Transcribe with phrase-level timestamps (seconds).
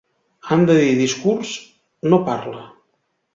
[0.53, 1.51] Han de dir "discurs",
[2.15, 2.65] no "parla".